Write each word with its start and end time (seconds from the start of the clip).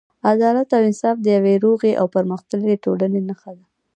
عدالت 0.31 0.69
او 0.77 0.81
انصاف 0.89 1.17
د 1.21 1.25
یوې 1.37 1.55
روغې 1.65 1.91
او 1.99 2.05
پرمختللې 2.15 2.75
ټولنې 2.83 3.21
نښه 3.27 3.51
ده. 3.57 3.65